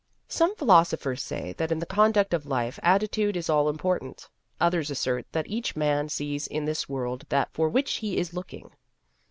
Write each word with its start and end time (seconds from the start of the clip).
Some 0.27 0.55
philosophers 0.55 1.21
say 1.21 1.53
that 1.59 1.71
in 1.71 1.77
the 1.77 1.85
conduct 1.85 2.33
of 2.33 2.47
life 2.47 2.79
attitude 2.81 3.37
is 3.37 3.51
all 3.51 3.69
important. 3.69 4.27
Others 4.59 4.89
assert 4.89 5.27
that 5.31 5.45
each 5.45 5.75
man 5.75 6.09
sees 6.09 6.47
in 6.47 6.65
this 6.65 6.89
world 6.89 7.23
that 7.29 7.53
for 7.53 7.69
which 7.69 7.97
he 7.97 8.17
is 8.17 8.33
looking. 8.33 8.71